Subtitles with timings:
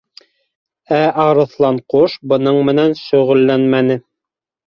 [1.23, 3.99] ӘАрыҫланҡош бының менән шөғөлләнмәне.